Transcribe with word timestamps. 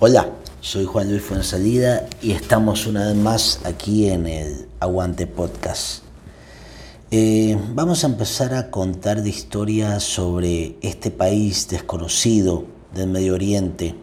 Hola, 0.00 0.28
soy 0.60 0.86
Juan 0.86 1.08
Luis 1.08 1.22
Fuensalida 1.22 2.08
y 2.20 2.32
estamos 2.32 2.88
una 2.88 3.06
vez 3.06 3.14
más 3.14 3.60
aquí 3.62 4.08
en 4.08 4.26
el 4.26 4.66
Aguante 4.80 5.28
Podcast. 5.28 6.02
Eh, 7.12 7.56
vamos 7.74 8.02
a 8.02 8.08
empezar 8.08 8.54
a 8.54 8.72
contar 8.72 9.22
de 9.22 9.30
historias 9.30 10.02
sobre 10.02 10.74
este 10.82 11.12
país 11.12 11.68
desconocido 11.68 12.64
del 12.92 13.08
Medio 13.08 13.34
Oriente 13.34 13.94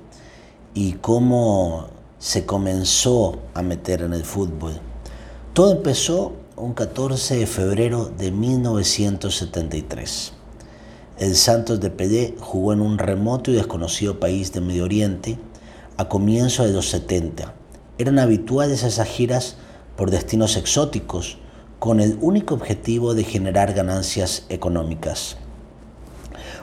y 0.73 0.93
cómo 0.93 1.87
se 2.19 2.45
comenzó 2.45 3.39
a 3.53 3.61
meter 3.61 4.03
en 4.03 4.13
el 4.13 4.23
fútbol. 4.23 4.79
Todo 5.51 5.73
empezó 5.73 6.31
un 6.55 6.73
14 6.73 7.35
de 7.35 7.45
febrero 7.45 8.09
de 8.17 8.31
1973. 8.31 10.31
El 11.19 11.35
Santos 11.35 11.81
de 11.81 11.89
Pelé 11.89 12.33
jugó 12.39 12.71
en 12.71 12.79
un 12.79 12.97
remoto 12.97 13.51
y 13.51 13.55
desconocido 13.55 14.21
país 14.21 14.53
del 14.53 14.63
Medio 14.63 14.85
Oriente 14.85 15.37
a 16.01 16.09
comienzos 16.09 16.65
de 16.65 16.73
los 16.73 16.89
70. 16.89 17.53
Eran 17.99 18.17
habituales 18.17 18.81
esas 18.81 19.07
giras 19.07 19.57
por 19.95 20.09
destinos 20.09 20.57
exóticos 20.57 21.37
con 21.77 21.99
el 21.99 22.17
único 22.21 22.55
objetivo 22.55 23.13
de 23.13 23.23
generar 23.23 23.73
ganancias 23.73 24.47
económicas. 24.49 25.37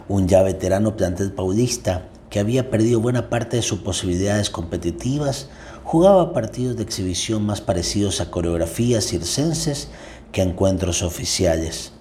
Un 0.09 0.27
ya 0.27 0.43
veterano 0.43 0.97
plantel 0.97 1.33
paulista 1.33 2.09
que 2.31 2.41
había 2.41 2.69
perdido 2.69 3.01
buena 3.01 3.31
parte 3.31 3.59
de 3.59 3.63
sus 3.63 3.79
posibilidades 3.79 4.51
competitivas, 4.51 5.49
jugaba 5.85 6.33
partidos 6.33 6.77
de 6.77 6.83
exhibición 6.83 7.47
más 7.47 7.61
parecidos 7.61 8.21
a 8.21 8.33
coreografías 8.33 9.05
circenses 9.05 9.87
que 10.33 10.41
a 10.41 10.45
encuentros 10.45 11.03
oficiales. 11.03 11.93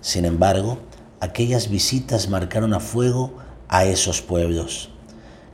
Sin 0.00 0.24
embargo, 0.24 0.78
aquellas 1.20 1.68
visitas 1.68 2.30
marcaron 2.30 2.72
a 2.72 2.80
fuego 2.80 3.34
a 3.68 3.84
esos 3.84 4.22
pueblos. 4.22 4.88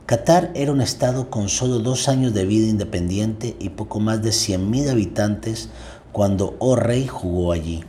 Qatar 0.05 0.51
era 0.53 0.71
un 0.71 0.81
estado 0.81 1.31
con 1.31 1.49
solo 1.49 1.79
dos 1.79 2.07
años 2.09 2.31
de 2.35 2.45
vida 2.45 2.67
independiente 2.67 3.55
y 3.59 3.69
poco 3.69 3.99
más 3.99 4.21
de 4.21 4.29
100.000 4.29 4.91
habitantes 4.91 5.69
cuando 6.11 6.55
Rey 6.75 7.07
jugó 7.07 7.51
allí. 7.51 7.83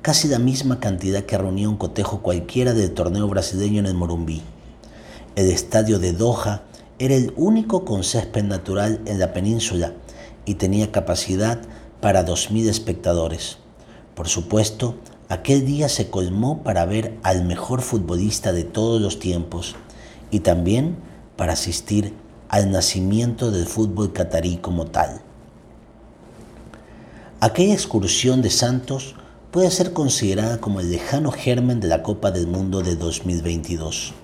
Casi 0.00 0.26
la 0.28 0.38
misma 0.38 0.80
cantidad 0.80 1.24
que 1.24 1.36
reunía 1.36 1.68
un 1.68 1.76
cotejo 1.76 2.22
cualquiera 2.22 2.72
del 2.72 2.94
torneo 2.94 3.28
brasileño 3.28 3.80
en 3.80 3.84
el 3.84 3.92
Morumbí. 3.92 4.40
El 5.36 5.50
estadio 5.50 5.98
de 5.98 6.14
Doha 6.14 6.62
era 6.98 7.14
el 7.14 7.34
único 7.36 7.84
con 7.84 8.04
césped 8.04 8.44
natural 8.44 9.02
en 9.04 9.18
la 9.18 9.34
península 9.34 9.92
y 10.46 10.54
tenía 10.54 10.92
capacidad 10.92 11.60
para 12.00 12.24
2.000 12.24 12.70
espectadores. 12.70 13.58
Por 14.14 14.28
supuesto, 14.28 14.94
aquel 15.28 15.66
día 15.66 15.90
se 15.90 16.08
colmó 16.08 16.62
para 16.62 16.86
ver 16.86 17.18
al 17.22 17.44
mejor 17.44 17.82
futbolista 17.82 18.54
de 18.54 18.64
todos 18.64 18.98
los 19.02 19.18
tiempos 19.18 19.76
y 20.30 20.40
también 20.40 20.96
para 21.36 21.54
asistir 21.54 22.14
al 22.48 22.70
nacimiento 22.70 23.50
del 23.50 23.66
fútbol 23.66 24.12
catarí 24.12 24.56
como 24.56 24.86
tal. 24.86 25.20
Aquella 27.40 27.74
excursión 27.74 28.42
de 28.42 28.50
Santos 28.50 29.16
puede 29.50 29.70
ser 29.70 29.92
considerada 29.92 30.60
como 30.60 30.80
el 30.80 30.90
lejano 30.90 31.30
germen 31.30 31.80
de 31.80 31.88
la 31.88 32.02
Copa 32.02 32.30
del 32.30 32.46
Mundo 32.46 32.82
de 32.82 32.96
2022. 32.96 34.14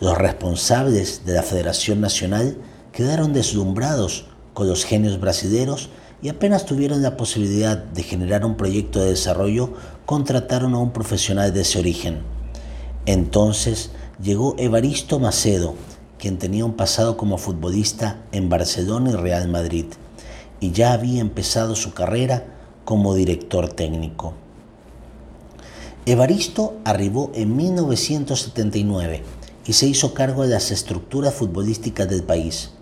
Los 0.00 0.16
responsables 0.16 1.24
de 1.24 1.34
la 1.34 1.42
Federación 1.42 2.00
Nacional 2.00 2.56
quedaron 2.92 3.32
deslumbrados 3.32 4.26
con 4.54 4.68
los 4.68 4.84
genios 4.84 5.20
brasileños 5.20 5.90
y 6.22 6.28
apenas 6.28 6.66
tuvieron 6.66 7.02
la 7.02 7.16
posibilidad 7.16 7.76
de 7.76 8.02
generar 8.02 8.44
un 8.44 8.56
proyecto 8.56 9.00
de 9.00 9.10
desarrollo, 9.10 9.72
contrataron 10.04 10.74
a 10.74 10.78
un 10.78 10.92
profesional 10.92 11.52
de 11.52 11.62
ese 11.62 11.78
origen. 11.78 12.20
Entonces 13.06 13.90
llegó 14.22 14.54
Evaristo 14.58 15.18
Macedo, 15.18 15.74
quien 16.20 16.38
tenía 16.38 16.66
un 16.66 16.74
pasado 16.74 17.16
como 17.16 17.38
futbolista 17.38 18.22
en 18.30 18.50
Barcelona 18.50 19.10
y 19.10 19.14
Real 19.14 19.48
Madrid, 19.48 19.86
y 20.60 20.70
ya 20.72 20.92
había 20.92 21.22
empezado 21.22 21.74
su 21.74 21.94
carrera 21.94 22.44
como 22.84 23.14
director 23.14 23.72
técnico. 23.72 24.34
Evaristo 26.04 26.76
arribó 26.84 27.32
en 27.34 27.56
1979 27.56 29.22
y 29.66 29.72
se 29.72 29.86
hizo 29.86 30.12
cargo 30.12 30.42
de 30.42 30.50
las 30.50 30.70
estructuras 30.70 31.32
futbolísticas 31.32 32.08
del 32.08 32.22
país. 32.22 32.72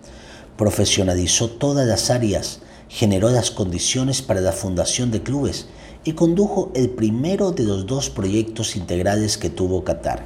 Profesionalizó 0.57 1.49
todas 1.49 1.87
las 1.87 2.09
áreas, 2.09 2.59
generó 2.89 3.29
las 3.29 3.51
condiciones 3.51 4.21
para 4.21 4.41
la 4.41 4.51
fundación 4.51 5.11
de 5.11 5.23
clubes 5.23 5.67
y 6.03 6.13
condujo 6.13 6.71
el 6.75 6.89
primero 6.89 7.51
de 7.51 7.63
los 7.63 7.85
dos 7.85 8.09
proyectos 8.09 8.75
integrales 8.75 9.37
que 9.37 9.49
tuvo 9.49 9.85
Qatar. 9.85 10.25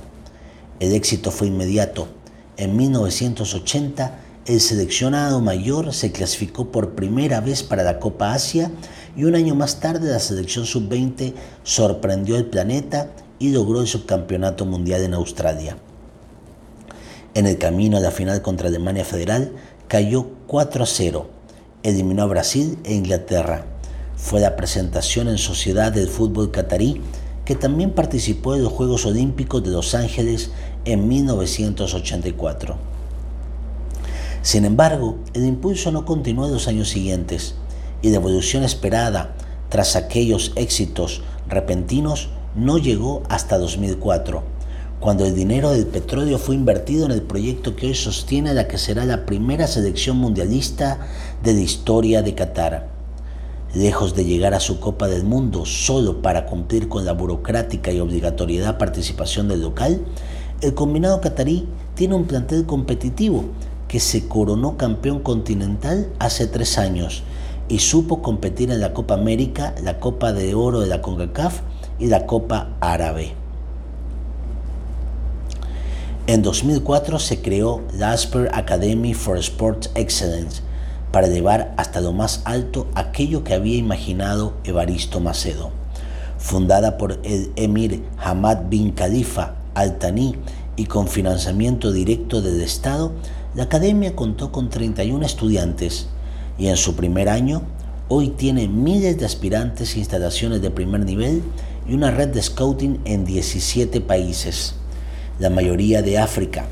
El 0.80 0.94
éxito 0.94 1.30
fue 1.30 1.48
inmediato 1.48 2.08
en 2.58 2.78
1980, 2.78 4.20
el 4.46 4.60
seleccionado 4.60 5.40
mayor 5.42 5.94
se 5.94 6.12
clasificó 6.12 6.72
por 6.72 6.96
primera 6.96 7.40
vez 7.40 7.64
para 7.64 7.84
la 7.84 8.00
Copa 8.00 8.34
Asia 8.34 8.72
y 9.16 9.24
un 9.24 9.36
año 9.36 9.56
más 9.56 9.80
tarde 9.80 10.12
la 10.12 10.20
selección 10.20 10.66
sub-20 10.66 11.34
sorprendió 11.64 12.36
el 12.36 12.46
planeta 12.46 13.10
y 13.40 13.52
logró 13.52 13.82
el 13.82 13.88
subcampeonato 13.88 14.66
mundial 14.66 15.02
en 15.04 15.14
Australia. 15.14 15.78
En 17.34 17.48
el 17.48 17.58
camino 17.58 17.98
a 17.98 18.02
la 18.02 18.12
final 18.12 18.42
contra 18.42 18.68
Alemania 18.68 19.06
Federal 19.06 19.54
cayó 19.88 20.28
4 20.48 20.84
a 20.84 20.88
0, 20.88 21.30
eliminó 21.82 22.24
a 22.24 22.28
Brasil 22.28 22.78
e 22.84 22.94
Inglaterra. 22.94 23.66
Fue 24.16 24.40
la 24.40 24.56
presentación 24.56 25.28
en 25.28 25.38
sociedad 25.38 25.92
del 25.92 26.08
fútbol 26.08 26.52
catarí 26.52 27.02
que 27.46 27.56
también 27.56 27.92
participó 27.92 28.56
en 28.56 28.64
los 28.64 28.72
Juegos 28.72 29.06
Olímpicos 29.06 29.64
de 29.64 29.72
Los 29.72 29.96
Ángeles 29.96 30.52
en 30.86 31.08
1984. 31.08 32.76
Sin 34.42 34.66
embargo, 34.66 35.18
el 35.34 35.46
impulso 35.46 35.92
no 35.92 36.06
continuó 36.06 36.46
en 36.46 36.54
los 36.54 36.68
años 36.68 36.90
siguientes 36.90 37.56
y 38.02 38.10
la 38.10 38.18
evolución 38.18 38.64
esperada 38.64 39.36
tras 39.70 39.96
aquellos 39.96 40.52
éxitos 40.56 41.22
repentinos 41.48 42.30
no 42.56 42.78
llegó 42.78 43.24
hasta 43.30 43.58
2004, 43.58 44.44
cuando 45.00 45.26
el 45.26 45.34
dinero 45.34 45.72
del 45.72 45.88
petróleo 45.88 46.38
fue 46.38 46.56
invertido 46.56 47.06
en 47.06 47.12
el 47.12 47.22
proyecto 47.22 47.76
que 47.76 47.88
hoy 47.88 47.96
sostiene 47.96 48.54
la 48.54 48.68
que 48.68 48.78
será 48.78 49.06
la 49.06 49.26
primera 49.26 49.66
selección 49.68 50.18
mundialista 50.18 51.00
de 51.42 51.54
la 51.54 51.62
historia 51.62 52.22
de 52.22 52.36
Qatar. 52.36 52.90
Lejos 53.74 54.14
de 54.14 54.26
llegar 54.26 54.54
a 54.54 54.60
su 54.60 54.80
Copa 54.80 55.08
del 55.08 55.24
Mundo 55.24 55.66
solo 55.66 56.22
para 56.22 56.46
cumplir 56.46 56.90
con 56.90 57.06
la 57.06 57.14
burocrática 57.14 57.92
y 57.92 58.00
obligatoriedad 58.00 58.78
participación 58.78 59.48
del 59.48 59.62
local, 59.62 60.06
el 60.64 60.74
combinado 60.74 61.20
catarí 61.20 61.68
tiene 61.94 62.16
un 62.16 62.24
plantel 62.24 62.66
competitivo 62.66 63.44
que 63.90 64.00
se 64.00 64.30
coronó 64.30 64.78
campeón 64.78 65.20
continental 65.20 66.10
hace 66.20 66.48
tres 66.48 66.78
años 66.78 67.24
y 67.68 67.80
supo 67.80 68.22
competir 68.22 68.72
en 68.72 68.80
la 68.80 68.94
Copa 68.94 69.14
América, 69.14 69.76
la 69.84 70.00
Copa 70.00 70.32
de 70.32 70.56
Oro 70.56 70.80
de 70.80 70.88
la 70.88 71.02
CONCACAF 71.02 71.60
y 72.00 72.08
la 72.08 72.26
Copa 72.26 72.70
Árabe. 72.80 73.34
En 76.28 76.42
2004 76.42 77.20
se 77.20 77.42
creó 77.42 77.82
la 77.94 78.14
Asper 78.14 78.50
Academy 78.54 79.14
for 79.14 79.38
Sports 79.38 79.92
Excellence 79.96 80.62
para 81.12 81.28
llevar 81.28 81.74
hasta 81.76 82.00
lo 82.00 82.14
más 82.14 82.42
alto 82.46 82.88
aquello 82.96 83.44
que 83.44 83.54
había 83.54 83.76
imaginado 83.76 84.54
Evaristo 84.64 85.20
Macedo. 85.20 85.72
Fundada 86.38 86.98
por 86.98 87.20
el 87.24 87.52
emir 87.58 88.06
Hamad 88.18 88.70
bin 88.70 88.92
Khalifa 88.92 89.56
Al-Thani 89.74 90.36
y 90.76 90.86
con 90.86 91.08
financiamiento 91.08 91.92
directo 91.92 92.42
del 92.42 92.62
Estado, 92.62 93.12
la 93.56 93.64
academia 93.64 94.16
contó 94.16 94.52
con 94.52 94.70
31 94.70 95.26
estudiantes 95.26 96.08
y 96.58 96.68
en 96.68 96.78
su 96.78 96.96
primer 96.96 97.30
año 97.30 97.62
hoy 98.08 98.30
tiene 98.30 98.68
miles 98.68 99.18
de 99.18 99.26
aspirantes 99.26 99.96
e 99.96 100.00
instalaciones 100.00 100.62
de 100.62 100.72
primer 100.72 101.02
nivel 101.06 101.44
y 101.88 101.94
una 101.94 102.12
red 102.12 102.30
de 102.30 102.42
scouting 102.42 103.00
en 103.06 103.26
17 103.26 104.02
países, 104.02 104.76
la 105.40 105.50
mayoría 105.50 106.02
de 106.02 106.18
África. 106.18 106.66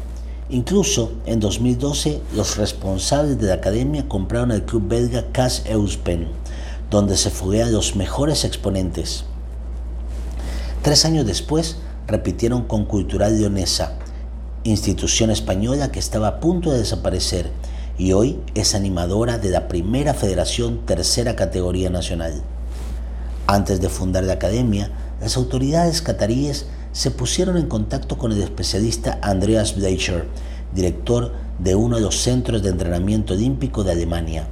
Incluso 0.49 1.13
en 1.25 1.39
2012 1.39 2.21
los 2.35 2.57
responsables 2.57 3.39
de 3.39 3.47
la 3.47 3.55
academia 3.55 4.07
compraron 4.07 4.51
el 4.51 4.63
club 4.63 4.87
belga 4.87 5.31
CAS 5.31 5.63
Euspen, 5.65 6.27
donde 6.89 7.15
se 7.15 7.29
foguean 7.29 7.71
los 7.71 7.95
mejores 7.95 8.43
exponentes. 8.43 9.23
Tres 10.81 11.05
años 11.05 11.25
después, 11.25 11.77
repitieron 12.07 12.63
con 12.63 12.85
Cultural 12.85 13.39
Leonesa, 13.39 13.97
institución 14.63 15.31
española 15.31 15.91
que 15.91 15.99
estaba 15.99 16.27
a 16.27 16.39
punto 16.39 16.71
de 16.71 16.79
desaparecer 16.79 17.49
y 17.97 18.13
hoy 18.13 18.39
es 18.55 18.75
animadora 18.75 19.37
de 19.37 19.49
la 19.49 19.67
primera 19.67 20.13
federación 20.13 20.85
tercera 20.85 21.35
categoría 21.35 21.89
nacional. 21.89 22.41
Antes 23.47 23.81
de 23.81 23.89
fundar 23.89 24.23
la 24.23 24.33
academia, 24.33 24.91
las 25.19 25.37
autoridades 25.37 26.01
cataríes 26.01 26.67
se 26.93 27.11
pusieron 27.11 27.57
en 27.57 27.67
contacto 27.67 28.17
con 28.17 28.31
el 28.31 28.41
especialista 28.41 29.19
Andreas 29.21 29.75
Bleicher, 29.75 30.25
director 30.73 31.33
de 31.59 31.75
uno 31.75 31.97
de 31.97 32.01
los 32.01 32.15
centros 32.21 32.63
de 32.63 32.69
entrenamiento 32.69 33.33
olímpico 33.33 33.83
de 33.83 33.91
Alemania. 33.91 34.47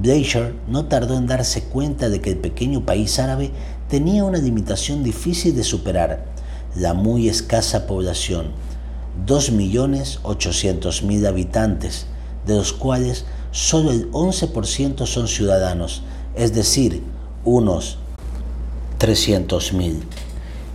Bleicher 0.00 0.54
no 0.68 0.86
tardó 0.86 1.16
en 1.16 1.26
darse 1.26 1.64
cuenta 1.64 2.08
de 2.08 2.20
que 2.20 2.30
el 2.30 2.38
pequeño 2.38 2.86
país 2.86 3.18
árabe 3.18 3.50
tenía 3.88 4.24
una 4.24 4.38
limitación 4.38 5.02
difícil 5.02 5.56
de 5.56 5.64
superar, 5.64 6.24
la 6.74 6.94
muy 6.94 7.28
escasa 7.28 7.86
población, 7.86 8.52
2.800.000 9.26 11.26
habitantes, 11.26 12.06
de 12.46 12.56
los 12.56 12.72
cuales 12.72 13.26
solo 13.50 13.90
el 13.90 14.10
11% 14.12 15.06
son 15.06 15.28
ciudadanos, 15.28 16.02
es 16.34 16.54
decir, 16.54 17.02
unos 17.44 17.98
300.000. 18.98 20.00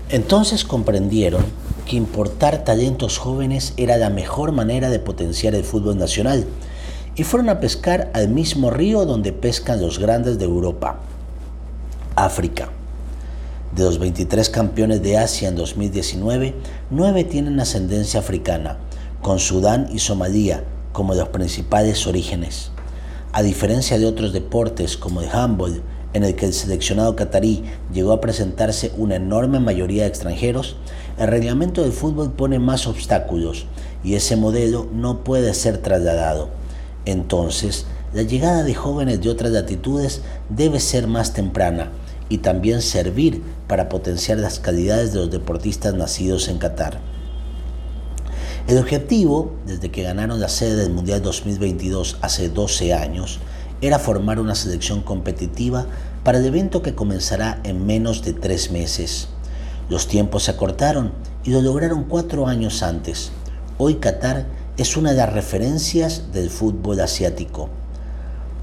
Entonces 0.09 0.63
comprendieron 0.63 1.43
que 1.85 1.95
importar 1.95 2.63
talentos 2.63 3.17
jóvenes 3.17 3.73
era 3.77 3.97
la 3.97 4.09
mejor 4.09 4.51
manera 4.51 4.89
de 4.89 4.99
potenciar 4.99 5.55
el 5.55 5.63
fútbol 5.63 5.97
nacional 5.97 6.45
y 7.15 7.23
fueron 7.23 7.49
a 7.49 7.59
pescar 7.59 8.11
al 8.13 8.29
mismo 8.29 8.69
río 8.69 9.05
donde 9.05 9.33
pescan 9.33 9.81
los 9.81 9.99
grandes 9.99 10.39
de 10.39 10.45
Europa, 10.45 10.99
África. 12.15 12.69
De 13.75 13.83
los 13.83 13.97
23 13.97 14.51
campeones 14.51 15.01
de 15.01 15.17
Asia 15.17 15.49
en 15.49 15.55
2019, 15.55 16.53
9 16.91 17.23
tienen 17.23 17.59
ascendencia 17.59 18.19
africana, 18.19 18.77
con 19.23 19.39
Sudán 19.39 19.87
y 19.91 19.97
Somalia 19.97 20.63
como 20.91 21.15
los 21.15 21.29
principales 21.29 22.05
orígenes. 22.05 22.69
A 23.31 23.41
diferencia 23.41 23.97
de 23.97 24.05
otros 24.05 24.31
deportes 24.31 24.95
como 24.95 25.21
el 25.21 25.29
handball, 25.29 25.81
en 26.13 26.23
el 26.23 26.35
que 26.35 26.45
el 26.45 26.53
seleccionado 26.53 27.15
catarí 27.15 27.63
llegó 27.91 28.11
a 28.11 28.21
presentarse 28.21 28.91
una 28.95 29.15
enorme 29.15 29.59
mayoría 29.59 30.03
de 30.03 30.09
extranjeros, 30.09 30.75
el 31.17 31.29
reglamento 31.29 31.81
del 31.81 31.93
fútbol 31.93 32.31
pone 32.31 32.59
más 32.59 32.85
obstáculos 32.85 33.65
y 34.03 34.13
ese 34.13 34.35
modelo 34.35 34.87
no 34.93 35.23
puede 35.23 35.51
ser 35.55 35.79
trasladado. 35.79 36.49
Entonces, 37.05 37.87
la 38.13 38.21
llegada 38.21 38.61
de 38.61 38.75
jóvenes 38.75 39.19
de 39.21 39.31
otras 39.31 39.51
latitudes 39.51 40.21
debe 40.49 40.79
ser 40.79 41.07
más 41.07 41.33
temprana 41.33 41.89
y 42.33 42.39
también 42.39 42.81
servir 42.81 43.43
para 43.67 43.89
potenciar 43.89 44.39
las 44.39 44.57
calidades 44.59 45.13
de 45.13 45.19
los 45.19 45.29
deportistas 45.29 45.93
nacidos 45.93 46.47
en 46.47 46.57
Qatar. 46.57 46.99
El 48.67 48.79
objetivo, 48.79 49.51
desde 49.67 49.91
que 49.91 50.01
ganaron 50.01 50.39
la 50.39 50.49
sede 50.49 50.77
del 50.77 50.91
Mundial 50.91 51.21
2022 51.21 52.17
hace 52.21 52.49
12 52.49 52.95
años, 52.95 53.37
era 53.81 53.99
formar 53.99 54.39
una 54.39 54.55
selección 54.55 55.03
competitiva 55.03 55.85
para 56.23 56.39
el 56.39 56.45
evento 56.45 56.81
que 56.81 56.95
comenzará 56.95 57.61
en 57.65 57.85
menos 57.85 58.23
de 58.23 58.33
tres 58.33 58.71
meses. 58.71 59.27
Los 59.87 60.07
tiempos 60.07 60.45
se 60.45 60.51
acortaron 60.51 61.11
y 61.43 61.51
lo 61.51 61.61
lograron 61.61 62.05
cuatro 62.05 62.47
años 62.47 62.81
antes. 62.81 63.31
Hoy 63.77 63.97
Qatar 63.97 64.47
es 64.77 64.97
una 64.97 65.11
de 65.11 65.17
las 65.17 65.31
referencias 65.31 66.31
del 66.33 66.49
fútbol 66.49 66.99
asiático. 66.99 67.69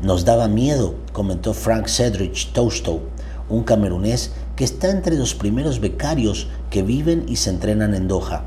Nos 0.02 0.24
daba 0.24 0.48
miedo, 0.48 0.96
comentó 1.12 1.54
Frank 1.54 1.86
Cedric 1.86 2.52
Toustow, 2.52 3.02
un 3.50 3.64
camerunés 3.64 4.30
que 4.56 4.64
está 4.64 4.90
entre 4.90 5.16
los 5.16 5.34
primeros 5.34 5.80
becarios 5.80 6.48
que 6.70 6.82
viven 6.82 7.26
y 7.28 7.36
se 7.36 7.50
entrenan 7.50 7.94
en 7.94 8.08
Doha. 8.08 8.44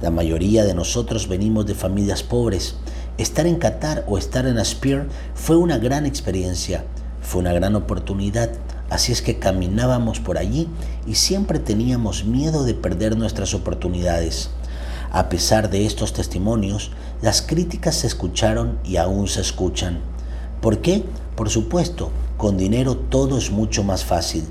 La 0.00 0.10
mayoría 0.10 0.64
de 0.64 0.74
nosotros 0.74 1.28
venimos 1.28 1.66
de 1.66 1.74
familias 1.74 2.22
pobres 2.22 2.76
Estar 3.18 3.46
en 3.46 3.56
Qatar 3.56 4.04
o 4.06 4.18
estar 4.18 4.46
en 4.46 4.58
Aspire 4.58 5.06
fue 5.34 5.56
una 5.56 5.78
gran 5.78 6.04
experiencia, 6.04 6.84
fue 7.22 7.40
una 7.40 7.54
gran 7.54 7.74
oportunidad, 7.74 8.50
así 8.90 9.10
es 9.10 9.22
que 9.22 9.38
caminábamos 9.38 10.20
por 10.20 10.36
allí 10.36 10.68
y 11.06 11.14
siempre 11.14 11.58
teníamos 11.58 12.26
miedo 12.26 12.64
de 12.64 12.74
perder 12.74 13.16
nuestras 13.16 13.54
oportunidades. 13.54 14.50
A 15.12 15.30
pesar 15.30 15.70
de 15.70 15.86
estos 15.86 16.12
testimonios, 16.12 16.90
las 17.22 17.40
críticas 17.40 17.94
se 17.94 18.06
escucharon 18.06 18.78
y 18.84 18.98
aún 18.98 19.28
se 19.28 19.40
escuchan. 19.40 20.00
¿Por 20.60 20.82
qué? 20.82 21.02
Por 21.36 21.48
supuesto, 21.48 22.10
con 22.36 22.56
dinero 22.56 22.96
todo 22.96 23.38
es 23.38 23.50
mucho 23.50 23.82
más 23.82 24.04
fácil. 24.04 24.44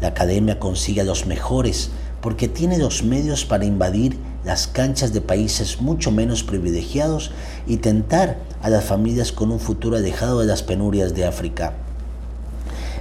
La 0.00 0.08
academia 0.08 0.58
consigue 0.58 1.02
a 1.02 1.04
los 1.04 1.26
mejores 1.26 1.90
porque 2.20 2.48
tiene 2.48 2.78
los 2.78 3.02
medios 3.02 3.44
para 3.44 3.64
invadir 3.64 4.18
las 4.44 4.66
canchas 4.66 5.12
de 5.12 5.20
países 5.20 5.80
mucho 5.80 6.10
menos 6.10 6.42
privilegiados 6.42 7.30
y 7.66 7.78
tentar 7.78 8.38
a 8.62 8.70
las 8.70 8.84
familias 8.84 9.32
con 9.32 9.50
un 9.50 9.60
futuro 9.60 9.96
alejado 9.96 10.40
de 10.40 10.46
las 10.46 10.62
penurias 10.62 11.14
de 11.14 11.26
África. 11.26 11.74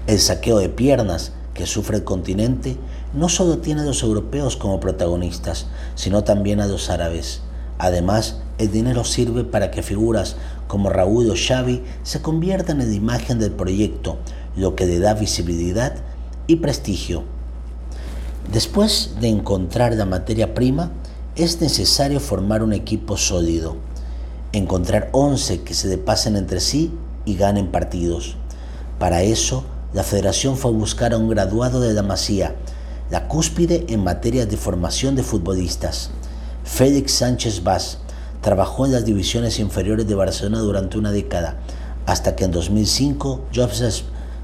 El 0.08 0.20
saqueo 0.20 0.60
de 0.60 0.70
piernas 0.70 1.34
que 1.54 1.66
sufre 1.66 1.98
el 1.98 2.04
continente 2.04 2.78
no 3.14 3.30
solo 3.30 3.60
tiene 3.60 3.81
a 3.81 3.86
los 3.86 4.04
europeos 4.04 4.56
como 4.56 4.80
protagonistas, 4.80 5.68
sino 5.96 6.24
también 6.24 6.62
a 6.62 6.68
los 6.68 6.90
árabes. 6.90 7.42
Además, 7.80 8.42
el 8.58 8.72
dinero 8.72 9.06
sirve 9.06 9.46
para 9.46 9.72
que 9.72 9.81
figuras 9.81 10.36
como 10.68 10.90
Raúl 10.90 11.31
o 11.31 11.36
Xavi 11.36 11.81
se 12.04 12.22
conviertan 12.22 12.81
en 12.81 12.94
imagen 12.94 13.40
del 13.40 13.52
proyecto, 13.52 14.18
lo 14.58 14.76
que 14.76 14.86
le 14.86 15.00
da 15.00 15.14
visibilidad 15.14 15.96
y 16.46 16.58
prestigio. 16.58 17.24
Después 18.52 19.16
de 19.22 19.30
encontrar 19.30 19.94
la 19.94 20.06
materia 20.06 20.54
prima, 20.54 20.92
es 21.36 21.62
necesario 21.62 22.20
formar 22.20 22.64
un 22.64 22.74
equipo 22.74 23.16
sólido, 23.16 23.78
encontrar 24.52 25.08
11 25.14 25.62
que 25.62 25.74
se 25.74 25.88
depasen 25.88 26.36
entre 26.36 26.60
sí 26.60 26.92
y 27.24 27.36
ganen 27.36 27.72
partidos. 27.72 28.36
Para 29.00 29.22
eso, 29.22 29.64
la 29.94 30.04
federación 30.04 30.58
fue 30.58 30.72
a 30.72 30.74
buscar 30.74 31.14
a 31.14 31.18
un 31.18 31.30
graduado 31.30 31.80
de 31.80 31.94
la 31.94 32.04
Masía, 32.04 32.56
la 33.10 33.30
cúspide 33.30 33.86
en 33.88 34.04
materia 34.04 34.46
de 34.46 34.58
formación 34.58 35.16
de 35.16 35.24
futbolistas. 35.24 36.12
Félix 36.71 37.13
Sánchez 37.13 37.63
Vaz 37.63 37.98
trabajó 38.42 38.86
en 38.86 38.94
las 38.94 39.04
divisiones 39.04 39.60
inferiores 39.60 40.07
de 40.07 40.16
Barcelona 40.16 40.60
durante 40.60 40.98
una 40.98 41.12
década, 41.12 41.57
hasta 42.06 42.38
que 42.38 42.45
en 42.45 42.51
2005 42.51 43.48
Joseph 43.54 44.04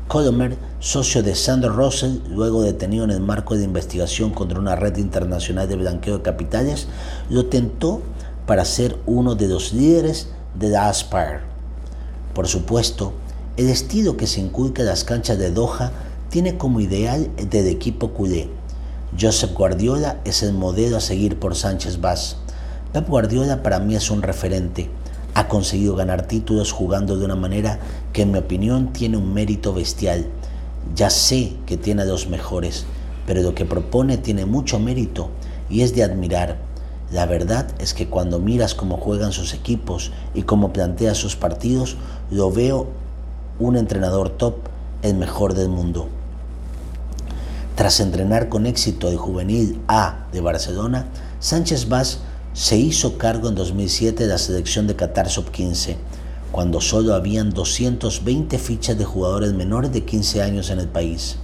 Colomer, 0.10 0.58
socio 0.80 1.24
de 1.24 1.34
Sandro 1.34 1.72
Russell, 1.72 2.18
luego 2.28 2.62
detenido 2.62 3.06
en 3.06 3.12
el 3.12 3.22
marco 3.22 3.56
de 3.56 3.64
investigación 3.64 4.32
contra 4.32 4.60
una 4.60 4.76
red 4.76 4.98
internacional 4.98 5.70
de 5.70 5.78
blanqueo 5.78 6.18
de 6.18 6.24
capitales, 6.24 6.88
lo 7.30 7.46
tentó 7.46 8.02
para 8.48 8.66
ser 8.66 8.98
uno 9.06 9.36
de 9.36 9.48
los 9.48 9.72
líderes 9.72 10.28
de 10.60 10.70
la 10.70 10.90
Aspire. 10.90 11.40
Por 12.34 12.48
supuesto, 12.48 13.14
el 13.56 13.70
estilo 13.70 14.18
que 14.18 14.28
se 14.28 14.42
inculca 14.42 14.82
en 14.82 14.90
las 14.90 15.06
canchas 15.06 15.38
de 15.38 15.52
Doha 15.52 15.92
tiene 16.30 16.58
como 16.58 16.82
ideal 16.82 17.32
el 17.38 17.50
del 17.50 17.68
equipo 17.68 18.12
culé. 18.12 18.50
Joseph 19.20 19.54
Guardiola 19.54 20.20
es 20.26 20.44
el 20.44 20.54
modelo 20.54 20.98
a 20.98 21.02
seguir 21.02 21.40
por 21.40 21.56
Sánchez 21.56 22.02
Vaz. 22.02 22.38
Pep 22.94 23.08
Guardiola 23.08 23.64
para 23.64 23.80
mí 23.80 23.96
es 23.96 24.12
un 24.12 24.22
referente 24.22 24.90
ha 25.36 25.50
conseguido 25.50 25.96
ganar 25.98 26.28
títulos 26.28 26.72
jugando 26.72 27.18
de 27.18 27.26
una 27.26 27.36
manera 27.36 27.78
que 28.14 28.22
en 28.22 28.32
mi 28.32 28.40
opinión 28.40 28.94
tiene 28.94 29.18
un 29.18 29.34
mérito 29.34 29.74
bestial. 29.74 30.28
Ya 30.96 31.10
sé 31.10 31.54
que 31.66 31.76
tiene 31.76 32.04
a 32.04 32.06
los 32.06 32.30
mejores, 32.30 32.86
pero 33.28 33.42
lo 33.42 33.54
que 33.54 33.66
propone 33.66 34.18
tiene 34.18 34.46
mucho 34.46 34.80
mérito 34.80 35.30
y 35.70 35.82
es 35.82 35.94
de 35.94 36.04
admirar. 36.04 36.58
La 37.12 37.26
verdad 37.26 37.68
es 37.80 37.94
que 37.94 38.08
cuando 38.08 38.40
miras 38.40 38.76
cómo 38.76 38.96
juegan 38.96 39.34
sus 39.34 39.54
equipos 39.54 40.14
y 40.34 40.44
cómo 40.44 40.72
plantea 40.72 41.16
sus 41.16 41.36
partidos, 41.36 41.98
lo 42.32 42.50
veo 42.50 42.88
un 43.60 43.76
entrenador 43.76 44.30
top, 44.30 44.56
el 45.02 45.16
mejor 45.16 45.54
del 45.54 45.68
mundo. 45.68 46.08
Tras 47.76 48.00
entrenar 48.00 48.48
con 48.48 48.68
éxito 48.68 49.10
el 49.10 49.18
juvenil 49.18 49.82
A 49.90 50.28
de 50.32 50.40
Barcelona, 50.40 51.10
Sánchez 51.42 51.90
Vaz 51.90 52.20
se 52.54 52.78
hizo 52.78 53.18
cargo 53.18 53.50
en 53.50 53.56
2007 53.56 54.24
de 54.24 54.30
la 54.30 54.38
selección 54.38 54.88
de 54.88 54.96
Qatar 54.96 55.30
Sub-15, 55.30 55.98
cuando 56.54 56.80
solo 56.80 57.14
habían 57.14 57.50
220 57.50 58.58
fichas 58.60 58.98
de 58.98 59.04
jugadores 59.04 59.54
menores 59.54 59.92
de 59.92 60.06
15 60.06 60.42
años 60.42 60.70
en 60.70 60.80
el 60.80 60.88
país. 60.88 61.36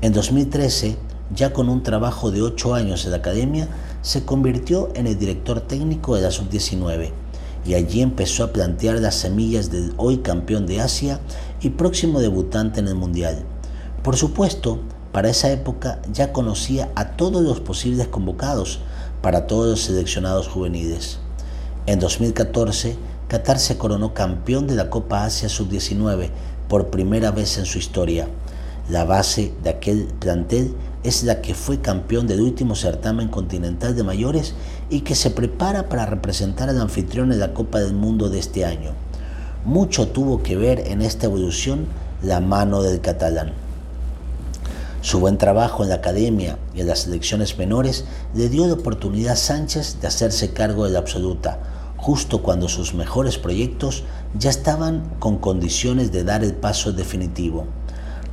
En 0.00 0.14
2013, 0.14 0.96
ya 1.34 1.52
con 1.52 1.68
un 1.68 1.82
trabajo 1.82 2.30
de 2.30 2.40
8 2.40 2.74
años 2.74 3.04
en 3.04 3.10
la 3.10 3.18
academia, 3.18 3.68
se 4.00 4.24
convirtió 4.24 4.88
en 4.94 5.06
el 5.06 5.18
director 5.18 5.60
técnico 5.60 6.16
de 6.16 6.22
la 6.22 6.30
Sub-19 6.30 7.10
y 7.66 7.74
allí 7.74 8.00
empezó 8.00 8.44
a 8.44 8.52
plantear 8.54 8.98
las 8.98 9.16
semillas 9.16 9.70
del 9.70 9.92
hoy 9.98 10.18
campeón 10.18 10.64
de 10.66 10.80
Asia 10.80 11.20
y 11.60 11.68
próximo 11.68 12.20
debutante 12.20 12.80
en 12.80 12.88
el 12.88 12.94
Mundial. 12.94 13.44
Por 14.02 14.16
supuesto, 14.16 14.80
para 15.12 15.30
esa 15.30 15.50
época 15.50 16.00
ya 16.12 16.32
conocía 16.32 16.90
a 16.94 17.16
todos 17.16 17.42
los 17.42 17.60
posibles 17.60 18.08
convocados, 18.08 18.80
para 19.22 19.46
todos 19.46 19.68
los 19.68 19.82
seleccionados 19.82 20.48
juveniles. 20.48 21.18
En 21.86 21.98
2014, 21.98 22.96
Qatar 23.28 23.58
se 23.58 23.76
coronó 23.76 24.14
campeón 24.14 24.66
de 24.66 24.74
la 24.74 24.90
Copa 24.90 25.24
Asia 25.24 25.48
Sub-19 25.48 26.30
por 26.68 26.90
primera 26.90 27.30
vez 27.30 27.58
en 27.58 27.64
su 27.64 27.78
historia. 27.78 28.28
La 28.88 29.04
base 29.04 29.52
de 29.62 29.70
aquel 29.70 30.08
plantel 30.18 30.74
es 31.04 31.22
la 31.22 31.40
que 31.40 31.54
fue 31.54 31.80
campeón 31.80 32.26
del 32.26 32.40
último 32.40 32.74
certamen 32.74 33.28
continental 33.28 33.96
de 33.96 34.02
mayores 34.02 34.54
y 34.90 35.00
que 35.00 35.14
se 35.14 35.30
prepara 35.30 35.88
para 35.88 36.06
representar 36.06 36.68
al 36.68 36.80
anfitrión 36.80 37.30
de 37.30 37.36
la 37.36 37.54
Copa 37.54 37.78
del 37.78 37.94
Mundo 37.94 38.28
de 38.28 38.38
este 38.38 38.64
año. 38.64 38.92
Mucho 39.64 40.08
tuvo 40.08 40.42
que 40.42 40.56
ver 40.56 40.80
en 40.86 41.02
esta 41.02 41.26
evolución 41.26 41.86
la 42.22 42.40
mano 42.40 42.82
del 42.82 43.00
catalán. 43.00 43.52
Su 45.02 45.18
buen 45.18 45.38
trabajo 45.38 45.82
en 45.82 45.88
la 45.88 45.94
academia 45.94 46.58
y 46.74 46.82
en 46.82 46.86
las 46.86 47.00
selecciones 47.00 47.56
menores 47.56 48.04
le 48.34 48.50
dio 48.50 48.66
la 48.66 48.74
oportunidad 48.74 49.32
a 49.32 49.36
Sánchez 49.36 49.98
de 50.02 50.06
hacerse 50.06 50.52
cargo 50.52 50.84
de 50.84 50.90
la 50.90 50.98
absoluta, 50.98 51.58
justo 51.96 52.42
cuando 52.42 52.68
sus 52.68 52.92
mejores 52.92 53.38
proyectos 53.38 54.04
ya 54.38 54.50
estaban 54.50 55.10
con 55.18 55.38
condiciones 55.38 56.12
de 56.12 56.22
dar 56.22 56.44
el 56.44 56.54
paso 56.54 56.92
definitivo. 56.92 57.64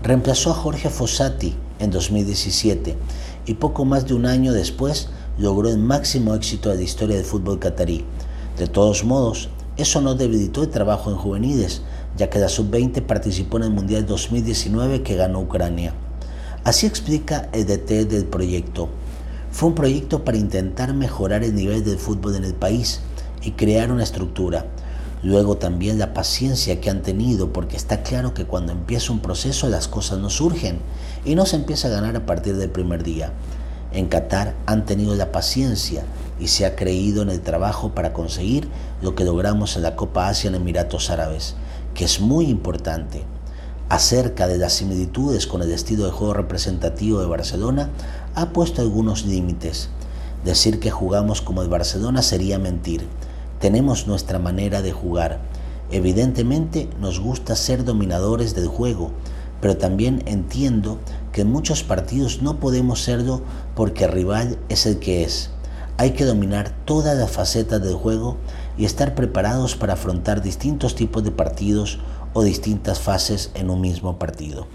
Reemplazó 0.04 0.52
a 0.52 0.56
Jorge 0.56 0.90
Fossati 0.90 1.56
en 1.80 1.90
2017 1.90 2.98
y 3.46 3.54
poco 3.54 3.86
más 3.86 4.06
de 4.06 4.16
un 4.16 4.26
año 4.26 4.52
después 4.52 5.08
logró 5.38 5.70
el 5.70 5.78
máximo 5.78 6.36
éxito 6.36 6.70
de 6.70 6.76
la 6.76 6.84
historia 6.84 7.16
del 7.16 7.26
fútbol 7.26 7.60
catarí. 7.60 8.04
De 8.58 8.68
todos 8.68 9.06
modos, 9.06 9.50
Eso 9.78 10.02
no 10.02 10.16
debilitó 10.16 10.64
el 10.64 10.70
trabajo 10.70 11.12
en 11.12 11.18
juveniles, 11.18 11.84
ya 12.18 12.32
que 12.32 12.40
la 12.40 12.50
sub-20 12.50 13.04
participó 13.04 13.58
en 13.58 13.64
el 13.64 13.70
Mundial 13.70 14.08
2019 14.08 15.04
que 15.04 15.16
ganó 15.16 15.40
Ucrania. 15.42 15.94
Así 16.68 16.86
explica 16.86 17.48
el 17.54 17.66
DT 17.66 18.10
del 18.10 18.26
proyecto. 18.26 18.90
Fue 19.54 19.70
un 19.70 19.76
proyecto 19.76 20.26
para 20.26 20.38
intentar 20.38 20.94
mejorar 20.94 21.46
el 21.46 21.56
nivel 21.56 21.86
del 21.86 21.98
fútbol 21.98 22.36
en 22.36 22.44
el 22.44 22.56
país 22.56 23.00
y 23.42 23.52
crear 23.52 23.90
una 23.90 24.04
estructura. 24.04 24.66
Luego 25.24 25.56
también 25.56 25.98
la 25.98 26.14
paciencia 26.14 26.82
que 26.82 26.90
han 26.90 27.04
tenido, 27.04 27.54
porque 27.54 27.78
está 27.78 28.04
claro 28.04 28.34
que 28.34 28.44
cuando 28.44 28.74
empieza 28.74 29.14
un 29.14 29.22
proceso 29.22 29.70
las 29.70 29.88
cosas 29.88 30.20
no 30.20 30.30
surgen 30.30 30.80
y 31.24 31.36
no 31.36 31.46
se 31.46 31.56
empieza 31.56 31.88
a 31.88 31.92
ganar 31.92 32.18
a 32.18 32.26
partir 32.26 32.58
del 32.58 32.70
primer 32.70 33.02
día. 33.02 33.32
En 33.94 34.10
Qatar 34.10 34.54
han 34.66 34.86
tenido 34.86 35.16
la 35.16 35.32
paciencia 35.32 36.04
y 36.38 36.50
se 36.50 36.66
ha 36.66 36.76
creído 36.76 37.22
en 37.22 37.30
el 37.30 37.40
trabajo 37.40 37.96
para 37.96 38.12
conseguir 38.12 38.68
lo 39.02 39.16
que 39.16 39.24
logramos 39.24 39.78
en 39.78 39.84
la 39.84 39.96
Copa 39.96 40.28
Asia 40.28 40.50
en 40.50 40.56
Emiratos 40.56 41.12
Árabes, 41.12 41.56
que 41.94 42.04
es 42.04 42.20
muy 42.20 42.48
importante. 42.48 43.24
Acerca 43.90 44.48
de 44.50 44.58
las 44.58 44.74
similitudes 44.74 45.48
con 45.48 45.62
el 45.62 45.72
estilo 45.72 46.04
de 46.04 46.12
juego 46.12 46.34
representativo 46.34 47.22
de 47.22 47.26
Barcelona, 47.26 47.90
ha 48.36 48.50
puesto 48.50 48.82
algunos 48.82 49.26
límites. 49.26 49.88
Decir 50.44 50.82
que 50.82 50.92
jugamos 50.92 51.42
como 51.42 51.62
el 51.62 51.70
Barcelona 51.70 52.22
sería 52.22 52.60
mentir. 52.60 53.08
Tenemos 53.62 54.06
nuestra 54.06 54.40
manera 54.40 54.82
de 54.82 54.92
jugar. 54.92 55.40
Evidentemente 55.90 56.90
nos 57.00 57.22
gusta 57.22 57.56
ser 57.56 57.86
dominadores 57.86 58.54
del 58.56 58.68
juego, 58.68 59.12
pero 59.62 59.78
también 59.78 60.22
entiendo 60.26 61.00
que 61.32 61.42
en 61.42 61.52
muchos 61.52 61.84
partidos 61.84 62.42
no 62.42 62.60
podemos 62.60 63.02
serlo 63.02 63.42
porque 63.74 64.04
el 64.04 64.12
rival 64.12 64.60
es 64.68 64.86
el 64.86 65.00
que 65.00 65.24
es. 65.24 65.50
Hay 65.96 66.12
que 66.12 66.26
dominar 66.26 66.76
todas 66.84 67.18
las 67.18 67.32
facetas 67.32 67.82
del 67.82 67.96
juego 67.96 68.36
y 68.78 68.84
estar 68.84 69.16
preparados 69.16 69.76
para 69.76 69.94
afrontar 69.94 70.42
distintos 70.42 70.94
tipos 70.94 71.24
de 71.24 71.32
partidos 71.32 72.00
o 72.34 72.44
distintas 72.44 73.00
fases 73.00 73.52
en 73.54 73.70
un 73.70 73.82
mismo 73.82 74.20
partido. 74.20 74.68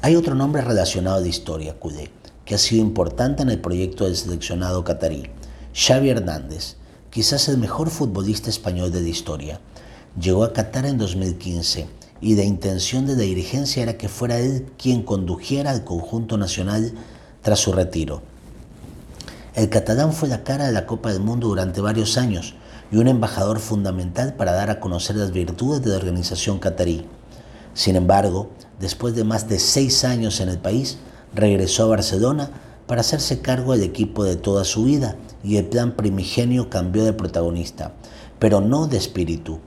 Hay 0.00 0.16
otro 0.16 0.34
nombre 0.34 0.62
relacionado 0.62 1.20
de 1.20 1.28
historia, 1.28 1.78
Cudé, 1.78 2.10
que 2.44 2.54
ha 2.54 2.58
sido 2.58 2.82
importante 2.82 3.42
en 3.42 3.50
el 3.50 3.60
proyecto 3.60 4.04
del 4.04 4.16
seleccionado 4.16 4.84
catarí, 4.84 5.30
Xavi 5.74 6.10
Hernández, 6.10 6.76
quizás 7.10 7.48
el 7.48 7.58
mejor 7.58 7.90
futbolista 7.90 8.50
español 8.50 8.92
de 8.92 9.00
la 9.00 9.08
historia. 9.08 9.60
Llegó 10.20 10.44
a 10.44 10.52
Qatar 10.52 10.86
en 10.86 10.98
2015 10.98 11.86
y 12.20 12.34
la 12.36 12.44
intención 12.44 13.06
de 13.06 13.16
la 13.16 13.22
dirigencia 13.22 13.82
era 13.82 13.96
que 13.96 14.08
fuera 14.08 14.38
él 14.38 14.66
quien 14.76 15.02
condujera 15.02 15.70
al 15.70 15.84
conjunto 15.84 16.36
nacional 16.36 16.92
tras 17.42 17.60
su 17.60 17.72
retiro. 17.72 18.22
El 19.54 19.68
catalán 19.68 20.12
fue 20.12 20.28
la 20.28 20.44
cara 20.44 20.66
de 20.66 20.72
la 20.72 20.86
Copa 20.86 21.12
del 21.12 21.20
Mundo 21.20 21.48
durante 21.48 21.80
varios 21.80 22.16
años 22.16 22.54
y 22.90 22.96
un 22.96 23.08
embajador 23.08 23.58
fundamental 23.58 24.34
para 24.34 24.52
dar 24.52 24.70
a 24.70 24.80
conocer 24.80 25.16
las 25.16 25.32
virtudes 25.32 25.82
de 25.82 25.90
la 25.90 25.96
organización 25.96 26.58
catarí. 26.58 27.06
Sin 27.74 27.96
embargo, 27.96 28.50
después 28.80 29.14
de 29.14 29.24
más 29.24 29.48
de 29.48 29.58
seis 29.58 30.04
años 30.04 30.40
en 30.40 30.48
el 30.48 30.58
país, 30.58 30.98
regresó 31.34 31.84
a 31.84 31.88
Barcelona 31.88 32.50
para 32.86 33.02
hacerse 33.02 33.40
cargo 33.40 33.72
del 33.72 33.82
equipo 33.82 34.24
de 34.24 34.36
toda 34.36 34.64
su 34.64 34.84
vida 34.84 35.16
y 35.44 35.56
el 35.56 35.66
plan 35.66 35.92
primigenio 35.92 36.70
cambió 36.70 37.04
de 37.04 37.12
protagonista, 37.12 37.92
pero 38.38 38.60
no 38.60 38.86
de 38.86 38.96
espíritu. 38.96 39.60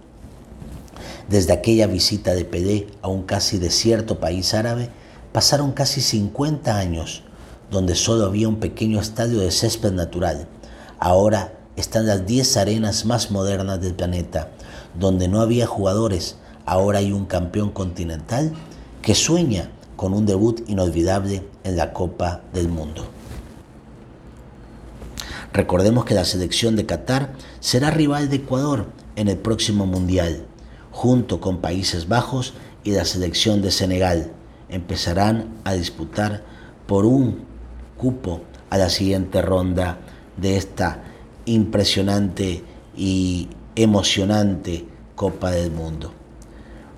Desde 1.30 1.54
aquella 1.54 1.88
visita 1.88 2.34
de 2.34 2.44
PD 2.44 2.88
a 3.02 3.08
un 3.08 3.24
casi 3.24 3.60
desierto 3.60 4.20
país 4.20 4.54
árabe, 4.54 4.90
pasaron 5.32 5.72
casi 5.72 6.02
50 6.02 6.76
años, 6.76 7.24
donde 7.70 7.96
solo 7.96 8.26
había 8.26 8.50
un 8.50 8.60
pequeño 8.60 9.00
estadio 9.00 9.40
de 9.40 9.52
césped 9.52 9.94
natural. 9.94 10.48
Ahora 11.00 11.61
están 11.76 12.06
las 12.06 12.26
10 12.26 12.58
arenas 12.58 13.06
más 13.06 13.32
modernas 13.32 13.82
del 13.82 13.94
planeta, 13.94 14.50
donde 15.00 15.28
no 15.28 15.42
había 15.42 15.68
jugadores. 15.68 16.38
Ahora 16.66 17.00
hay 17.00 17.12
un 17.12 17.26
campeón 17.26 17.72
continental 17.72 18.54
que 19.02 19.16
sueña 19.16 19.70
con 19.96 20.14
un 20.14 20.26
debut 20.26 20.62
inolvidable 20.68 21.44
en 21.64 21.78
la 21.78 21.94
Copa 21.94 22.42
del 22.54 22.68
Mundo. 22.70 23.06
Recordemos 25.54 26.06
que 26.06 26.14
la 26.14 26.26
selección 26.26 26.76
de 26.76 26.86
Qatar 26.86 27.34
será 27.60 27.92
rival 27.92 28.30
de 28.30 28.38
Ecuador 28.38 28.88
en 29.16 29.28
el 29.28 29.38
próximo 29.38 29.86
Mundial 29.86 30.46
junto 30.92 31.40
con 31.42 31.60
Países 31.60 32.08
Bajos 32.08 32.54
y 32.84 32.92
la 32.92 33.06
selección 33.06 33.62
de 33.62 33.72
Senegal. 33.72 34.32
Empezarán 34.70 35.50
a 35.64 35.74
disputar 35.74 36.44
por 36.88 37.06
un 37.06 37.46
cupo 37.98 38.42
a 38.70 38.78
la 38.78 38.90
siguiente 38.90 39.42
ronda 39.42 40.00
de 40.38 40.58
esta 40.58 41.04
impresionante 41.46 42.64
y 42.96 43.48
emocionante 43.76 44.86
Copa 45.16 45.52
del 45.52 45.72
Mundo. 45.72 46.14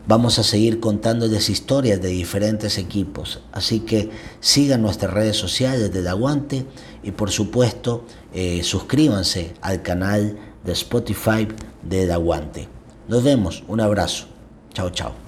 Vamos 0.06 0.38
a 0.38 0.44
seguir 0.44 0.82
contándoles 0.82 1.50
historias 1.50 2.02
de 2.02 2.10
diferentes 2.10 2.78
equipos, 2.78 3.42
así 3.54 3.80
que 3.80 4.10
sigan 4.42 4.82
nuestras 4.82 5.14
redes 5.14 5.38
sociales 5.38 5.94
del 5.94 6.08
Aguante 6.08 6.66
y 7.04 7.12
por 7.12 7.32
supuesto 7.32 8.04
eh, 8.34 8.64
suscríbanse 8.64 9.54
al 9.62 9.82
canal 9.82 10.38
de 10.66 10.74
Spotify 10.74 11.48
del 11.82 12.12
Aguante. 12.12 12.68
Nos 13.08 13.24
vemos, 13.24 13.64
un 13.70 13.80
abrazo. 13.80 14.26
Chao, 14.74 14.90
chao. 14.90 15.23